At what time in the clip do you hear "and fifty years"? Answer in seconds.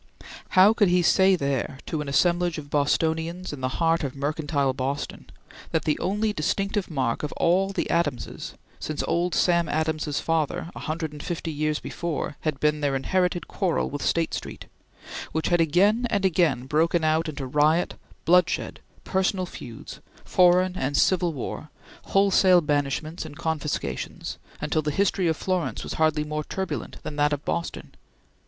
11.11-11.79